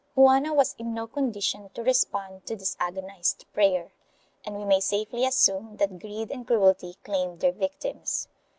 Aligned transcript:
2 0.15 0.21
Juana 0.23 0.51
was 0.51 0.73
in 0.79 0.95
no 0.95 1.05
condition 1.05 1.69
to 1.75 1.83
respond 1.83 2.43
to 2.47 2.55
this 2.55 2.75
agonized 2.79 3.45
prayer, 3.53 3.91
and 4.43 4.57
we 4.57 4.65
may 4.65 4.79
safely 4.79 5.27
assume 5.27 5.77
that 5.77 5.99
greed 5.99 6.31
and 6.31 6.47
cruelty 6.47 6.95
claimed 7.03 7.39
their 7.39 7.51
victims. 7.51 8.27